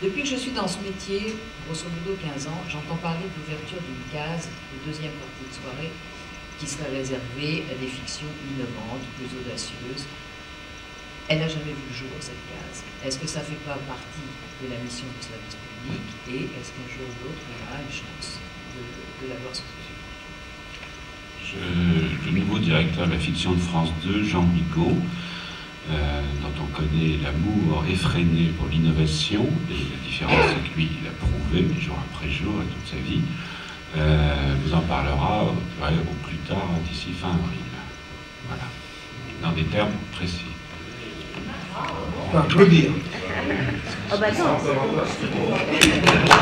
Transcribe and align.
Depuis 0.00 0.22
que 0.22 0.28
je 0.28 0.36
suis 0.36 0.52
dans 0.52 0.68
ce 0.68 0.78
métier, 0.78 1.34
grosso 1.66 1.90
modo 1.90 2.14
15 2.22 2.46
ans, 2.46 2.62
j'entends 2.70 2.94
parler 3.02 3.26
d'ouverture 3.34 3.82
d'une 3.82 4.06
case 4.14 4.46
de 4.46 4.86
deuxième 4.86 5.10
partie 5.18 5.42
de 5.50 5.54
soirée 5.58 5.90
qui 6.58 6.66
serait 6.66 6.90
réservée 6.94 7.66
à 7.66 7.74
des 7.74 7.90
fictions 7.90 8.30
innovantes, 8.46 9.02
plus 9.18 9.26
audacieuses. 9.42 10.06
Elle 11.26 11.40
n'a 11.40 11.48
jamais 11.48 11.74
vu 11.74 11.82
le 11.90 11.94
jour, 11.94 12.14
cette 12.20 12.38
case. 12.46 12.84
Est-ce 13.04 13.18
que 13.18 13.26
ça 13.26 13.40
ne 13.40 13.46
fait 13.46 13.62
pas 13.66 13.74
partie 13.90 14.30
de 14.62 14.70
la 14.70 14.78
mission 14.78 15.06
du 15.10 15.18
service 15.18 15.58
public 15.58 16.02
et 16.30 16.46
est-ce 16.54 16.70
qu'un 16.78 16.88
jour 16.94 17.06
ou 17.10 17.18
l'autre, 17.26 17.42
on 17.50 17.58
aura 17.66 17.82
une 17.82 17.90
chance 17.90 18.38
de, 18.78 19.26
de 19.26 19.30
la 19.34 19.38
voir 19.42 19.50
Je, 21.42 22.30
le 22.30 22.38
nouveau 22.38 22.58
directeur 22.58 23.06
de 23.08 23.12
la 23.12 23.18
fiction 23.18 23.52
de 23.52 23.60
France 23.60 23.90
2, 24.04 24.22
Jean 24.22 24.42
Bigot, 24.42 24.94
connaît 26.78 27.18
l'amour 27.22 27.84
effréné 27.90 28.52
pour 28.56 28.68
l'innovation, 28.68 29.44
et 29.70 29.74
la 29.74 29.98
différence 30.06 30.46
c'est 30.48 30.70
que 30.70 30.76
lui, 30.76 30.88
il 31.00 31.08
a 31.08 31.12
prouvé 31.12 31.80
jour 31.80 31.96
après 32.10 32.30
jour 32.30 32.54
et 32.62 32.66
toute 32.66 32.86
sa 32.86 32.96
vie, 32.96 33.22
euh, 33.96 34.54
vous 34.64 34.74
en 34.74 34.82
parlera 34.82 35.44
au 35.44 36.26
plus 36.26 36.36
tard 36.48 36.68
d'ici 36.88 37.08
fin 37.20 37.28
avril. 37.28 37.66
Voilà, 38.46 38.62
dans 39.42 39.52
des 39.52 39.64
termes 39.64 39.90
précis. 40.12 40.44
Applaudir. 42.34 42.90
Oh 44.12 44.16
bah 44.20 44.30
non. 44.30 44.58
Silence. 44.58 45.08